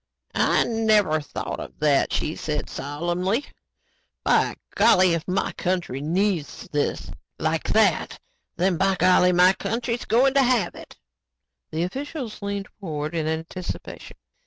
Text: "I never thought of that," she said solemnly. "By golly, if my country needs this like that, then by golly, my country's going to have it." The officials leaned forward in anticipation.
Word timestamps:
"I 0.33 0.63
never 0.63 1.21
thought 1.21 1.59
of 1.59 1.77
that," 1.77 2.11
she 2.11 2.35
said 2.35 2.71
solemnly. 2.71 3.45
"By 4.23 4.55
golly, 4.73 5.13
if 5.13 5.27
my 5.27 5.51
country 5.51 6.01
needs 6.01 6.67
this 6.71 7.11
like 7.37 7.65
that, 7.69 8.17
then 8.57 8.77
by 8.77 8.95
golly, 8.95 9.31
my 9.31 9.53
country's 9.53 10.05
going 10.05 10.33
to 10.33 10.41
have 10.41 10.73
it." 10.73 10.97
The 11.69 11.83
officials 11.83 12.41
leaned 12.41 12.67
forward 12.79 13.13
in 13.13 13.27
anticipation. 13.27 14.17